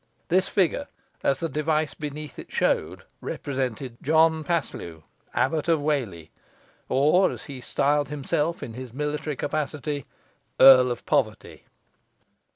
This 0.29 0.49
figure, 0.49 0.87
as 1.21 1.39
the 1.41 1.47
device 1.47 1.93
beneath 1.93 2.39
it 2.39 2.51
showed, 2.51 3.03
represented 3.21 3.99
John 4.01 4.43
Paslew, 4.43 5.03
Abbot 5.35 5.67
of 5.67 5.79
Whalley, 5.79 6.31
or, 6.89 7.29
as 7.29 7.43
he 7.43 7.61
styled 7.61 8.09
himself 8.09 8.63
in 8.63 8.73
his 8.73 8.93
military 8.93 9.35
capacity, 9.35 10.05
Earl 10.59 10.89
of 10.89 11.05
Poverty. 11.05 11.65